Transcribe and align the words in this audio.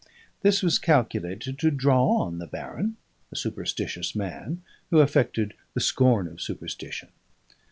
This 0.41 0.63
was 0.63 0.79
calculated 0.79 1.59
to 1.59 1.69
draw 1.69 2.17
on 2.23 2.39
the 2.39 2.47
baron 2.47 2.97
a 3.31 3.35
superstitious 3.35 4.15
man, 4.15 4.63
who 4.89 4.97
affected 4.97 5.53
the 5.75 5.79
scorn 5.79 6.27
of 6.27 6.41
superstition. 6.41 7.09